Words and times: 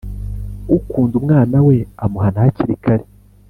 ukunda 0.77 1.13
umwana 1.21 1.57
we 1.67 1.77
amuhana 2.03 2.39
hakiri 2.43 2.75
kare 2.83 3.05